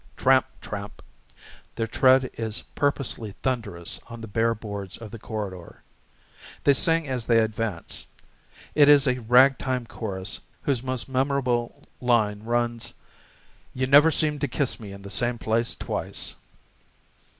Tramp, 0.17 0.47
tramp! 0.61 1.03
Their 1.75 1.85
tread 1.85 2.31
is 2.33 2.63
purposely 2.73 3.35
thunderous 3.43 3.99
on 4.07 4.19
the 4.21 4.27
bare 4.27 4.55
boards 4.55 4.97
of 4.97 5.11
the 5.11 5.19
corridor. 5.19 5.83
They 6.63 6.73
sing 6.73 7.07
as 7.07 7.27
they 7.27 7.37
advance. 7.39 8.07
It 8.73 8.89
is 8.89 9.05
a 9.07 9.19
ragtime 9.19 9.85
chorus 9.85 10.39
whose 10.63 10.81
most 10.81 11.07
memorable 11.07 11.83
line 12.01 12.41
runs, 12.41 12.95
"You 13.75 13.85
never 13.85 14.09
seem 14.09 14.39
to 14.39 14.47
kiss 14.47 14.79
me 14.79 14.91
in 14.91 15.03
the 15.03 15.09
same 15.11 15.37
place 15.37 15.75
twice." 15.75 16.33